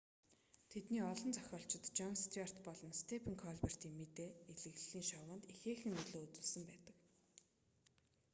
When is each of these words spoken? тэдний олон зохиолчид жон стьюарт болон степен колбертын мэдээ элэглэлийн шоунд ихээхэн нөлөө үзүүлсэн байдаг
тэдний 0.71 1.03
олон 1.11 1.31
зохиолчид 1.33 1.83
жон 1.97 2.13
стьюарт 2.23 2.57
болон 2.67 2.91
степен 3.01 3.33
колбертын 3.43 3.93
мэдээ 3.99 4.29
элэглэлийн 4.51 5.05
шоунд 5.11 5.43
ихээхэн 5.53 5.93
нөлөө 5.95 6.19
үзүүлсэн 6.25 6.63
байдаг 6.67 6.97